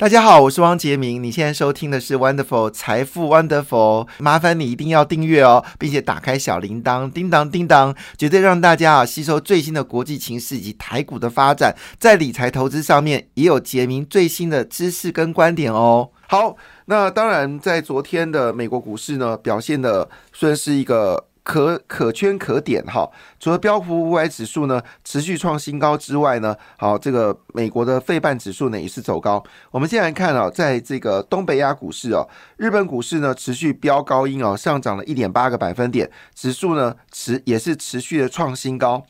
[0.00, 1.22] 大家好，我是汪杰明。
[1.22, 16.08] 你现在收听的是 Wonderful 财富 Wonderful，麻烦你一定要订阅哦，并且打开小铃铛，叮当叮当，绝对让大家啊吸收最新的国际情势以及台股的发展，在理财投资上面也有杰明最新的知识跟观点哦。
[16.26, 16.56] 好，
[16.86, 21.26] 那当然在昨天的美国股市呢，表现的算是一个。
[21.42, 29.42] 可可圈可点哈，除了标普五百指数呢持续创新高之外呢，好，这个美国的费半指数呢也是走高。
[29.70, 39.04] 我们先来看啊，在这个东北亚股市哦，日本股市呢持续飙高音哦，上涨了一点八个百分点，指数呢持也是持续的创新高。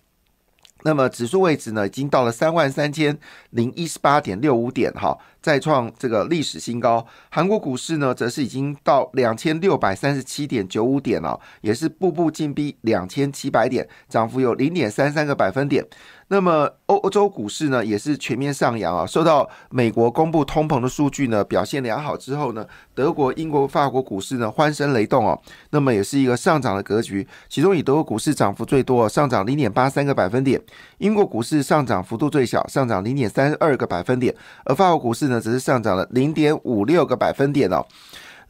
[0.82, 3.18] 那么指数位置呢，已经到了三万三千
[3.50, 7.04] 零一十八点六五点，哈，再创这个历史新高。
[7.30, 15.84] 韩国股市呢，则是已经到两千六百三十七点九五点了，也是步步进逼两千七百点，涨幅有零点三三个百分点。
[16.32, 19.04] 那么欧洲股市呢，也是全面上扬啊。
[19.04, 25.36] 受到美国公布通膨的数据呢，表现良好之后呢，德国、英国、法国股市呢欢声雷动哦。
[25.70, 27.26] 那么也是一个上涨的格局。
[27.48, 30.56] 其中以德国股市涨幅最多，上涨零点八三个百分点；
[30.98, 34.32] 英国股市上涨幅度最小，上涨零点三二个百分点；
[34.64, 37.82] 而法国股市呢，只是上涨了零点五六个百分点哦。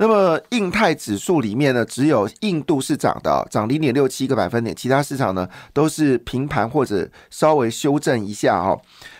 [0.03, 8.75] 那么印太指数里面呢，只有印度是涨的，涨零点六七个百分点，其他市场呢都是平盘或者稍微修正一下哈。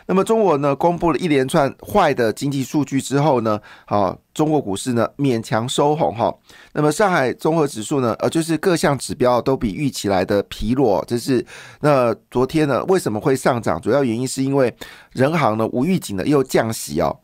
[0.07, 6.35] 那么中国呢，公布了一连串坏的经济数据之后呢，好，中国股市呢勉强收红哈。
[6.73, 11.45] 那么上海综合指数呢，呃，就是各项指标都比预期来的疲弱，这是
[11.81, 13.79] 那昨天呢为什么会上涨？
[13.79, 14.75] 主要原因是因为
[15.13, 17.15] 人行呢无预警的又降息哦。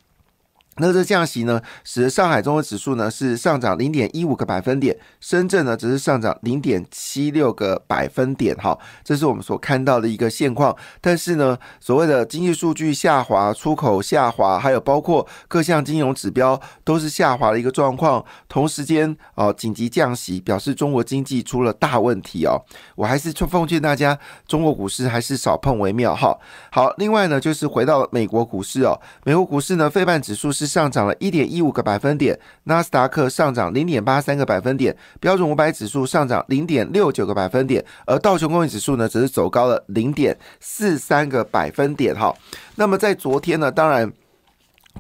[0.79, 10.77] 那这降息呢，使得上海综合指数呢是上涨零点一五个百分点，深圳呢只是上涨零点七六个百分点，哈，这是我们所看到的一个现况。
[11.01, 18.23] 但是呢，所谓的经济数据下滑、出口下滑，还有包括各项金融指标都是下滑的一个状况。
[18.47, 22.61] 同时间哦，紧急降息，表示中国经济出了大问题哦。
[22.97, 26.39] 我还是奉劝大家，中国股市还是少碰为妙，哈。
[26.71, 30.66] 好，另外呢，就是回到美国股市哦，美国股市呢，费半指数是。
[30.67, 42.15] 上涨了一点一五个百分点，纳斯达克上涨零点八三个百分点，标准五百指数上涨零点六九个百分点，而道琼工业指数呢，则是走高了零点四三个百分点。
[42.15, 42.35] 哈，
[42.75, 44.13] 那么在昨天呢，当然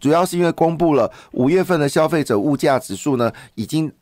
[0.01, 3.93] 主要是因为公布了五月份的消费者物价指数呢，已经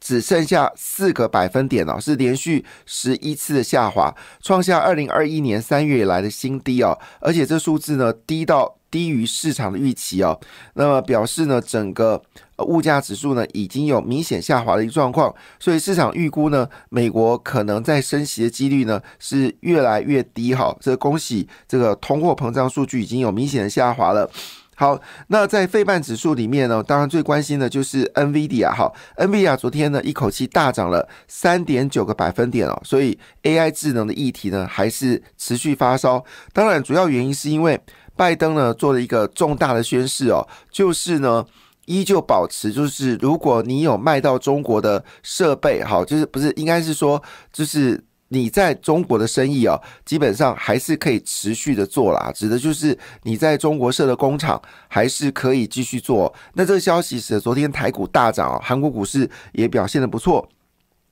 [0.00, 8.77] 只剩下四个百分点了，是连续十一次的下滑，创下二零二一年三月以来的新低哦，而且这数字呢，低到。
[8.90, 10.38] 低于市场的预期哦，
[10.74, 12.20] 那么表示呢，整个
[12.66, 20.74] 物价指数呢已经有明显下滑的一个状况，所以市场预估呢，美国可能在升息的几率呢是越来越低哈。
[20.80, 24.28] 这恭喜这个通货膨胀数据已经有明显的下滑了。
[24.74, 24.96] 好，
[25.26, 36.24] 那在费半指数里面呢，当然最关心的就是 NVIDIA 哈，NVIDIA 昨天呢一口气大涨了三点九个百分点哦，所以 AI 智能的议题呢还是持续发烧。
[36.52, 37.78] 当然，主要原因是因为。
[38.18, 41.46] 拜登呢做了一个重大的宣誓哦，就是呢
[41.86, 56.34] 依旧保持，就是如果你有卖到中国的设备，好，就是不是应该是说，就是你在中国的生意哦，基本上还是可以持续的做啦，指的就是你在中国设的工厂还是可以继续做。
[56.54, 60.46] 那这个消息使得昨天台股大涨哦，韩国股市也表现的不错。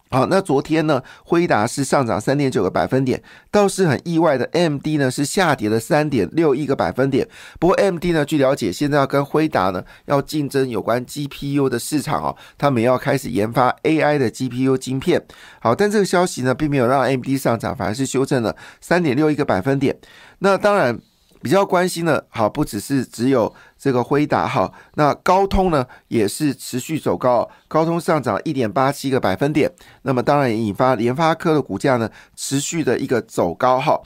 [0.08, 7.26] 好，那昨天呢，辉达是上涨三点九个百分点，倒是很意外的，MD 呢是下跌了三点六一个百分点。
[7.58, 15.20] 不过 MD 呢，据了解，现在要跟辉达呢要竞争有关 GPU 的市场哦，他们要开始研发 AI 的 GPU 晶片。
[15.60, 19.98] 好，但这个消息呢，并没有让 MD 上涨，反而是修正了三点六一个百分点。
[20.38, 20.98] 那当然。
[21.42, 29.70] 比较关心的，好不只是只有这个辉达哈，那高通呢也是持续走高，高通上涨一点八七个百分点，
[30.02, 34.00] 那么当然也引发联发科的股价呢持续的一个走高哈。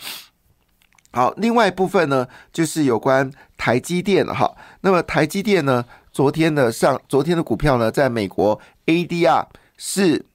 [1.12, 10.26] 好，另外一部分呢就是有关台积电哈，那么台积电呢昨天的上昨天的股票呢在美国 ADR 是。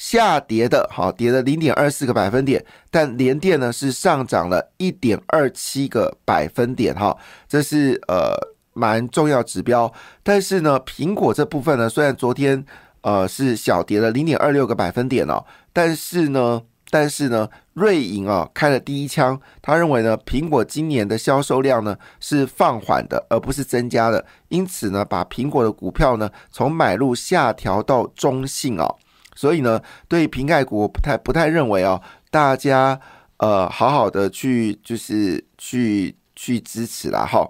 [0.00, 7.14] 下跌的，好，跌了零点二四个百分点，但联电呢是上涨了一点二七个百分点，哈，
[7.46, 8.34] 这是呃
[8.72, 9.92] 蛮重要指标。
[10.22, 12.64] 但是呢，苹果这部分呢，虽然昨天
[13.02, 28.96] 呃是小跌了零点二六个百分点哦，但是呢，但是呢，瑞银啊开了第一枪，他认为呢，苹果今年的销售量呢是放缓的，而不是增加的，因此呢，把苹果的股票呢从买入下调到中性哦。
[29.34, 32.00] 所以呢，对瓶盖股不太不太认为哦，
[32.30, 33.00] 大家
[33.38, 37.48] 呃好好的去就是去去支持啦哈。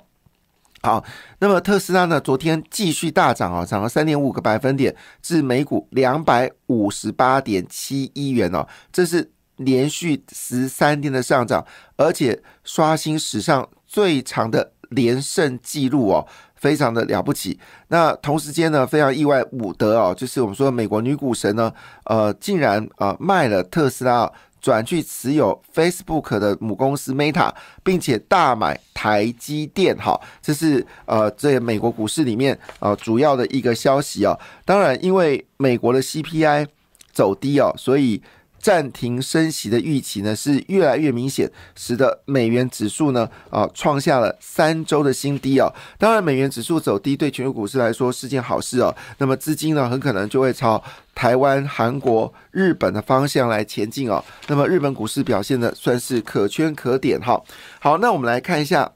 [0.82, 1.04] 好，
[1.40, 2.18] 那么特斯拉呢？
[2.18, 11.66] 昨天继续大涨啊，涨了三点五个百分点，至每股两百五十八点七一元哦，这是连续十三天的上涨，
[11.96, 16.26] 而且刷新史上最长的连胜记录哦，
[16.60, 17.58] 非常的了不起。
[17.88, 21.72] 那同时间呢，非常意外，伍德哦，就是我们说美国女股神呢，
[22.04, 24.30] 呃，竟然呃卖了特斯拉。
[24.62, 27.50] 转去持有 Facebook 的母公司 Meta，
[27.82, 34.38] 并且大买台积电，哈，这是呃，这美国股市里面呃主要的一个消息啊。
[34.66, 36.66] 当然，因为美国的 CPI
[37.10, 38.22] 走低哦，所以。
[38.60, 45.72] 暂停升息的预期呢是越来越明显，使得美元指数呢啊创下了三周的新低啊。
[45.98, 48.94] 当然，美元指数走低对全球股市来说是件好事哦。
[49.16, 50.82] 那么资金呢很可能就会朝
[51.14, 54.22] 台湾、韩国、日本的方向来前进哦。
[54.46, 57.42] 那么日本股市表现的算是可圈可点哈。
[57.78, 58.92] 好，那我们来看一下，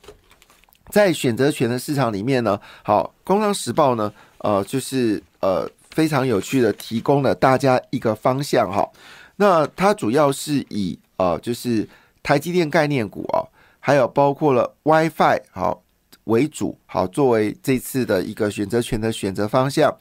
[0.91, 8.87] 在选择权的市场里面呢，好，《工商时报》呢呃就是呃非常有趣的提供了大家一个方向哈。
[9.37, 11.89] 那它主要是以呃，就是
[12.23, 13.49] 台积电概念股哦，
[13.81, 15.83] 还有包括了 WiFi 好
[16.25, 19.95] 为主，好作为这次的一个选择权的选择方向。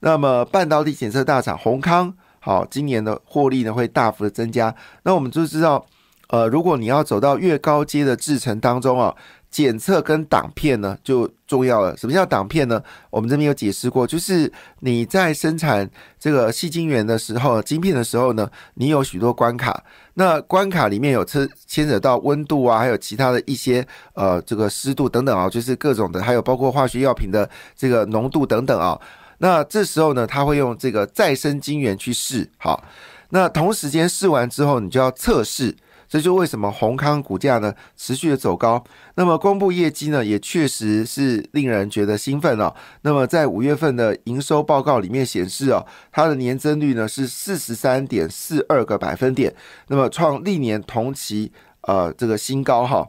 [0.00, 4.74] 那么半导体检测大厂宏康好，今年的获利呢会大幅的增加。
[5.02, 5.86] 那我们就知道，
[6.28, 9.14] 呃，如果你要走到越高阶的制程当中啊。
[9.50, 11.96] 检测跟挡片呢就重要了。
[11.96, 12.80] 什么叫挡片呢？
[13.10, 15.88] 我们这边有解释过，就是你在生产
[16.18, 19.82] 这个细晶圆的时候，晶片的时候呢，你有许多关卡。
[20.14, 29.00] 那关卡里面有牵牵扯到温度啊，还有其他的一些呃这个湿度等等啊，就是各种的，还有包括化学药品的这个浓度等等啊。
[29.38, 32.48] 那这时候呢，他会用这个再生晶圆去试。
[32.58, 32.84] 好，
[33.30, 35.74] 那同时间试完之后，你就要测试。
[36.10, 38.82] 这就为什么宏康股价呢持续的走高。
[39.14, 42.74] 那么公布业绩呢，也确实是令人觉得兴奋哦。
[43.02, 49.54] 那么在五月份的营收报告里面显示哦，它的年增率呢是四十三点四二个百分点，
[49.86, 51.52] 那么创历年同期
[51.82, 53.06] 呃这个新高哈。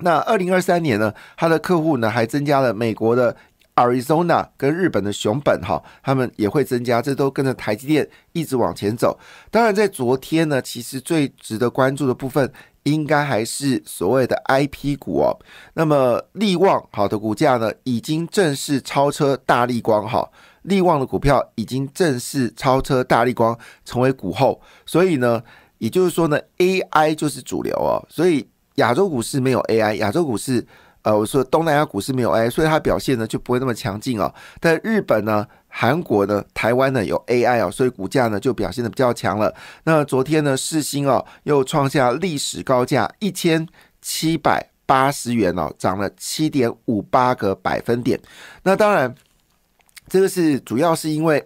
[0.00, 3.34] 那二零二三年呢，它的客户呢还增加了美国的。
[3.82, 9.18] Arizona 跟日本的熊本哈，他们也会增加，这都跟着台积电一直往前走。
[9.50, 12.52] 当然，在昨天呢，其实最值得关注的部分，
[12.84, 15.36] 应该还是所谓的 IP 股哦。
[15.74, 20.30] 那么利旺好的股价呢，已经正式超车大力光哈，
[20.62, 24.60] 利旺的股票已经正式超车大力光，成为股后。
[24.86, 25.42] 所以呢，
[25.78, 28.04] 也就是说呢，AI 就是主流哦。
[28.08, 30.66] 所以亚洲股市没有 AI，亚洲股市。
[31.02, 34.32] 呃，我说东南亚股市没有 AI，所以它表现呢就不会那么强劲哦。
[34.60, 39.54] 但日本呢、韩国呢、台湾呢有 AI 哦，所以股价呢就表现的比较强了。
[39.84, 43.66] 那昨天呢，世星哦又创下历史高价一千
[44.00, 48.20] 七百八十元哦，涨了七点五八个百分点。
[48.62, 49.14] 那当然，
[50.08, 51.44] 这个是主要是因为。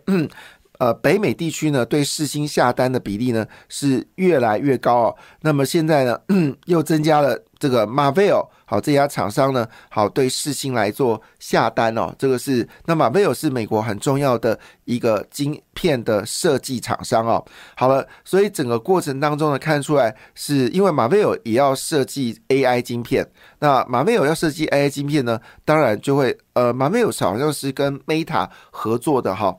[0.78, 5.16] 呃，北美地区呢，对世星下单的比例呢是越来越高哦。
[5.40, 6.20] 那么现在呢，
[6.66, 12.14] 又增加了这个 Marvell 好这家厂商呢，好对世星来做下单哦。
[12.18, 17.44] 这个是那 Marvell 是美国很重要的一个晶片的设计厂商哦。
[17.76, 23.26] 好了，所以整个过程当中呢，看出来是因为 Marvell 也要设计 AI 晶片，
[23.58, 29.56] 那 Marvell 要设计 AI 晶片呢，当然就会呃，Marvell 好像是跟 Meta 合作的哈。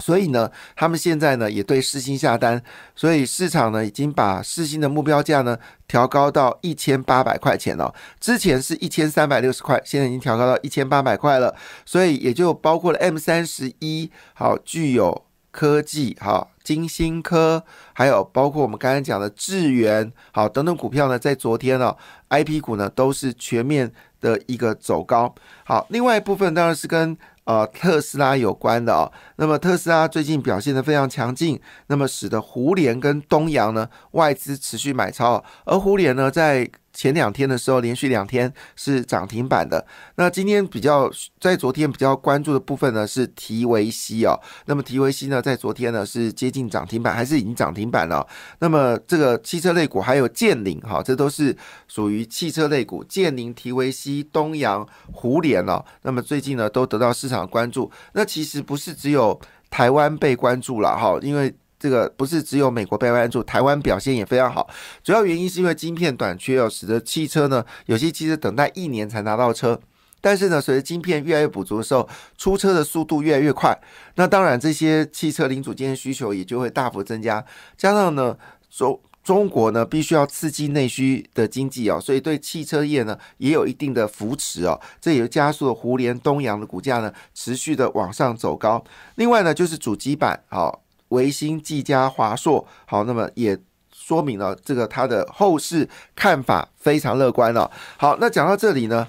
[0.00, 2.62] 所以呢，他们现在呢也对四星下单，
[2.94, 7.92] 所以市场呢已经把四星的目标价呢调高到一千八百块钱了。
[8.20, 11.54] 之前是一千三百六十块，现在已经调高到一千八百块了。
[11.84, 21.96] 所以也就包括了 M 三十一，好具有科技，好金星科，还有包括我们刚才讲的智源，好等等股票呢，在昨天呢
[22.28, 23.90] ，I P 股呢都是全面
[24.20, 25.34] 的一个走高。
[25.64, 27.18] 好，另外一部分当然是跟。
[27.48, 36.70] 呃，特斯拉有关的哦，那么特斯拉最近表现的非常强劲，那么使得胡联跟东阳呢外资持续买超，而胡联呢在。
[36.92, 39.86] 前两天的时候，连续两天是涨停板的。
[40.16, 44.38] 那今天比较在昨天比较关注的部分呢，是提维西哦。
[44.66, 48.26] 那么提维西呢，在昨天呢是接近涨停板，还是已经涨停板了？
[48.58, 53.04] 那么这个汽车类股还有建领哈，这都是属于汽车类股。
[53.04, 55.84] 建领、提维西、东阳、湖联哦。
[56.02, 57.90] 那么最近呢，都得到市场关注。
[58.14, 59.38] 那其实不是只有
[59.70, 61.54] 台湾被关注了哈，因为。
[61.78, 64.68] 这个不是只有美国被关注，台湾表现也非常好。
[65.02, 69.80] 主要原因是因为晶片短缺哦，使得汽车呢有些汽车等待一年才拿到车。
[70.20, 73.72] 但是呢，随着晶片越来越补足的时候，出车的速度越来越快。
[74.16, 77.44] 那当然，这些汽车零组件需求也就会大幅增加。
[77.76, 78.36] 加上呢，
[78.68, 88.82] 中中国呢必须要刺激内需的经济哦，所以对汽车业呢也有一定的扶持哦，这也加速了胡联、东阳的股价呢持续的往上走高。
[89.14, 93.58] 另外呢就是主机板，好，维新、技嘉、华硕，好，那么也
[93.92, 97.70] 说明了这个它的后市看法非常乐观了。
[97.96, 99.06] 好，那讲到这里呢。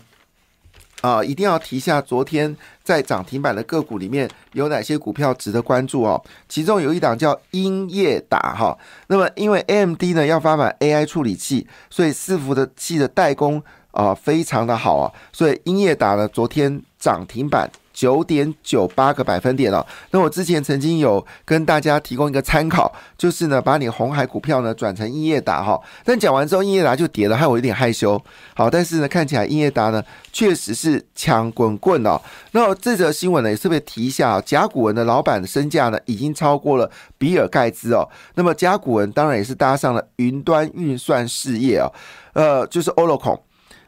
[1.02, 2.54] 啊，一定要提一下，昨天
[2.84, 6.22] 在涨停板的个股里面有哪些股票值得关注哦？
[6.50, 8.78] 其中有一档叫英业达哈，
[9.08, 17.72] 那么因为 AMD 呢要发展 AI 处理器，所以伺服的器的代工啊非常的好啊，所以英业达呢昨天涨停板。
[18.00, 19.86] 九点九八个百分点了。
[20.12, 25.78] 那我之前曾经有跟大家提供一个参考，就是呢，把你红海股票呢转成英业达哈。
[26.06, 28.18] 但讲完之后，英业达就跌了，害我有点害羞。
[28.56, 30.02] 好，但是呢，看起来英业达呢
[30.32, 32.18] 确实是强滚滚哦。
[32.54, 38.08] 那这则新闻呢也特别提一下，甲骨文的老板的身价呢已经超过了比尔盖茨哦。
[38.36, 41.92] 那么甲骨文当然也是搭上了云端运算事业哦，
[42.32, 43.42] 呃，就是 Oracle。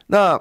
[0.08, 0.38] 那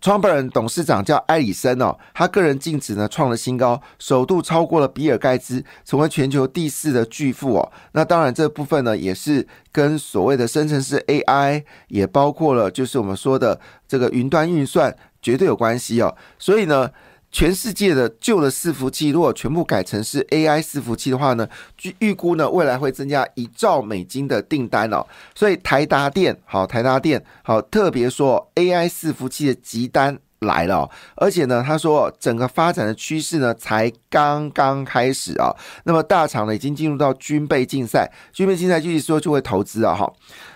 [0.00, 7.72] 创办人、董事长叫埃里森哦，他个人净值呢创了新高，首度超过了比尔盖茨，成为全球第四的巨富哦。
[7.92, 13.58] 那当然这部分呢也是跟所谓的生成式 AI，也包括了就是我们说的
[13.88, 16.16] 这个云端运算，绝对有关系哦。
[16.38, 16.90] 所以呢。
[17.34, 25.04] 全世界的旧的伺服器，如果全部改成是 AI 伺服器的话呢，据预估呢，未来会增加一兆美金的订单哦。
[25.34, 35.50] 所以台达电好，台达电好，特别说 AI 伺服器的急单来了，而且呢，他说整个发展的趋势呢才刚刚开始啊。
[35.82, 40.08] 那么大厂呢已经进入到军备竞赛，军备竞赛就是说就会投资啊哈。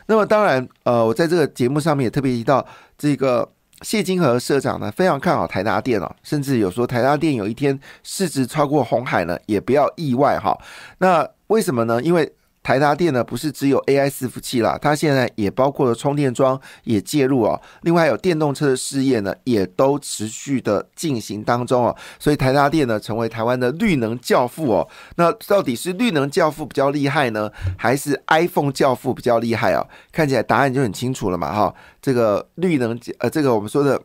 [0.06, 2.64] 那么当然，呃，我在这个节目上面也特别提到
[2.96, 3.50] 这个。
[3.82, 10.58] 谢金河社长呢非常看好台达电哦，甚至有说台达电有一天市值超过红海呢，也不要意外哈。
[10.98, 12.02] 那为什么呢？
[12.02, 12.32] 因为
[12.68, 17.58] 台达电呢，不是只有 AI 伺服器啦，它现在也包括了充电桩也介入哦。
[17.80, 21.96] 另外还有电动车的事业呢，也都持续的进行当中哦。
[22.18, 24.86] 所以台达电呢，成为台湾的绿能教父哦。
[25.16, 29.82] 那到底是绿能教父比较厉害呢，还是 iPhone 教父比较厉害啊？
[30.12, 31.74] 看起来答案就很清楚了嘛哈。
[32.02, 33.98] 这个绿能呃，这个我们说的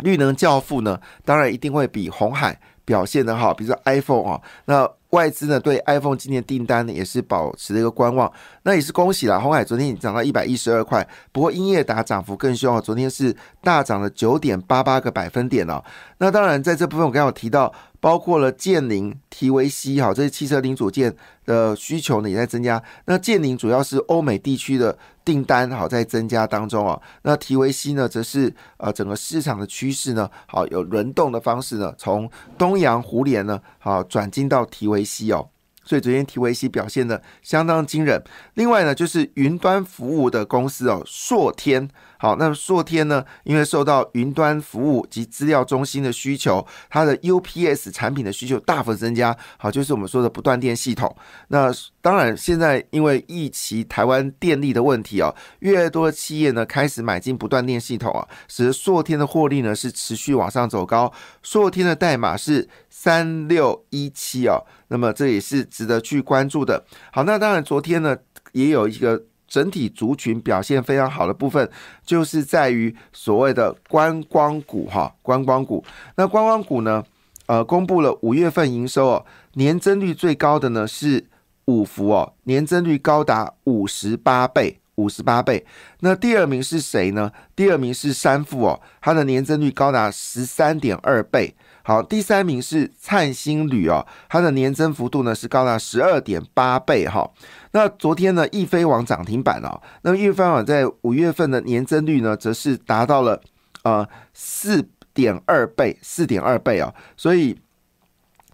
[0.00, 4.90] 绿能教父呢，当然一定会比红海表现的好，比如说 iPhone 啊，那。
[5.12, 8.30] 外资呢对 iPhone 今年订单呢也是保持了一个观望，
[8.64, 9.40] 那也是恭喜了。
[9.40, 15.82] 红海昨天已经涨到一百一十二块，不过英业达涨幅更凶啊，昨天是大涨了九点八八个百分点哦。
[16.18, 17.72] 那当然在这部分我刚刚有提到。
[18.00, 21.14] 包括了建宁、提维西，哈，这些汽车零组件
[21.44, 22.82] 的需求呢也在增加。
[23.06, 27.00] 那建宁主要是欧美地区的订单，好在增加当中啊。
[27.22, 35.48] 那提维西呢，则是呃整个市场的趋势呢，好有轮动的方式呢，从东洋湖联呢，好转进到提维西哦。
[35.88, 38.22] 所以昨天 TVC 表现的相当惊人。
[38.54, 41.88] 另外呢，就是云端服务的公司哦，硕天。
[42.18, 43.24] 好，那么硕天呢？
[43.44, 49.34] 因为受到云端服务及资料中心的需求，它的 UPS 产品的需求大幅增加。
[49.56, 51.16] 好，就是我们说的不断电系统。
[51.46, 51.72] 那
[52.08, 61.12] 当然，现在因为疫情台湾电力的问题啊，越来越多的企业呢开始买进不断电系统啊，使得硕天的获利呢是持续往上走高。
[61.42, 66.82] 硕天的代码是三六一七啊，那么这也是值得去关注的。
[67.12, 68.16] 好，那当然昨天呢
[68.52, 69.22] 也有一个。
[69.46, 71.70] 整体族群表现非常好的部分，
[72.04, 75.82] 就是在于所谓的观光股哈，观光股。
[76.16, 77.02] 那观光股呢，
[77.46, 79.24] 呃，公布了五月份营收哦，
[79.54, 81.24] 年增率最高的呢是
[81.68, 85.66] 五福哦，年增率高达五十八倍，五十八倍。
[86.00, 87.30] 那第二名是谁呢？
[87.54, 91.54] 第二名是三富哦，它的年增率高达十三点二倍。
[91.82, 97.30] 好，第三名是灿星旅哦，它的年增幅度呢是高达十二点八倍哈。
[97.72, 103.38] 那昨天呢，易飞网涨停板哦，那易飞网在五月份的年增率呢，则是达到了
[103.84, 106.94] 呃四点二倍，四点二倍哦。
[107.14, 107.58] 所以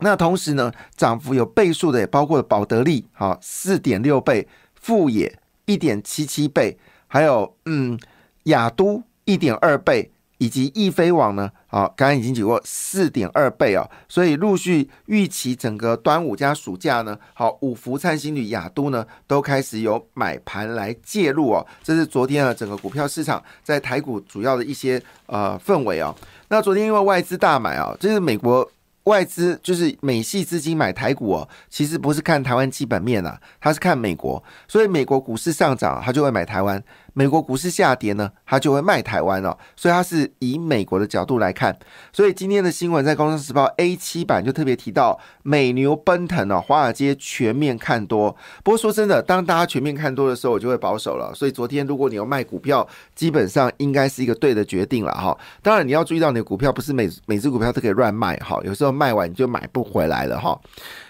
[0.01, 7.99] 那同时呢，涨幅有倍数的也包括了宝德利，好四点六倍，富野一点七七倍，还有嗯
[8.45, 10.11] 雅都一点二倍。
[10.39, 26.15] 以及易飞网呢，啊，刚刚已经举过四点二倍啊，所以陆续预期整个端午加暑假呢，好五福灿星旅雅都呢都开始有买盘来介入哦，这是昨天啊整个股票市场在台股主要的一些呃氛围啊。
[26.49, 28.69] 那昨天因为外资大买啊，这是美国
[29.05, 36.83] 外资就是美系资金买台股哦，其实不是看台湾基本面啊，他是看美国，所以美国股市上涨，他就会买台湾。
[37.17, 41.77] 美国股市下跌呢，他就会卖台湾哦，所以他是以美国的角度来看。
[42.13, 48.35] 所以今天的新闻在《工商时报》A 七版就特别提到美牛奔腾哦，华尔街全面看多。
[48.65, 51.33] 不过说真的，当大家全面看多的时候，我就会保守了。
[51.37, 52.85] 所以昨天如果你要卖股票，
[53.15, 55.39] 基本上应该是一个对的决定了哈。
[55.63, 60.59] 当然你要注意到，你的股票不是每每只股票都可以乱卖哈，有时候卖完你就买不回来了哈。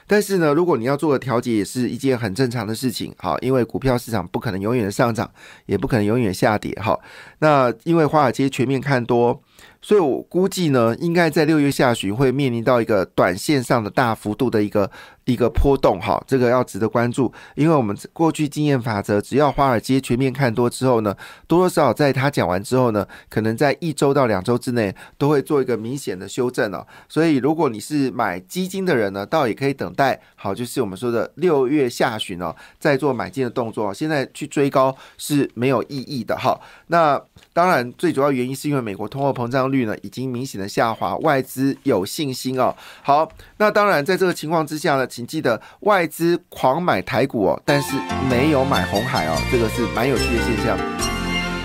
[0.07, 5.31] 但是呢，如果你要做的调节，也是一件很正常的事情，哈，因为股票市场不可能永远的上涨，
[5.67, 6.99] 也不可能永远下跌，哈。
[7.39, 9.41] 那因为华尔街全面看多。
[9.81, 14.91] 所以我估计呢，应该在六月下旬会面临到一个短线上的大幅度的一个
[15.25, 17.33] 一个波动，哈，这个要值得关注。
[17.55, 21.17] 因为我们过去经验法则，只要华尔街全面看多之后呢，
[21.47, 26.87] 多多少少在他讲完之后呢，可能在一周到两周之内都会做一个明显的修正哦。
[27.09, 33.93] 所以如果你是买基金的人呢，倒也可以等待，好，就是我们说的六月下旬哦，再做买进的动作。
[33.95, 36.61] 现在去追高是没有意义的，哈。
[36.89, 37.21] 那
[37.53, 42.75] 当然，最主要原因是因为美国通货膨胀率呢已经明显的下滑，外资有信心哦。
[43.03, 47.95] 好，那当然在这个情况之下呢，请记得外资狂买台股哦，但是
[48.29, 50.77] 没有买红海哦，这个是蛮有趣的现象。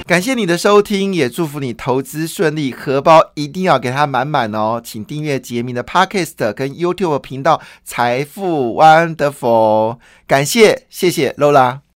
[0.06, 4.80] 感谢你的收听，也祝福你投资顺利，荷包一定要给它满满哦。
[4.84, 11.82] 请订阅杰明的 Podcast 跟 YouTube 频道财富 Wonderful，感谢，谢谢露拉。